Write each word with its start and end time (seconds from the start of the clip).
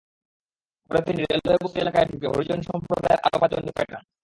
পরে 0.89 1.01
তিনি 1.07 1.19
রেলওয়ে 1.23 1.61
বস্তি 1.63 1.77
এলাকায় 1.79 2.07
ঢুকে 2.09 2.27
হরিজন 2.27 2.59
সম্প্রদায়ের 2.69 3.23
আরও 3.25 3.37
পাঁচজনকে 3.41 3.73
পেটান। 3.77 4.01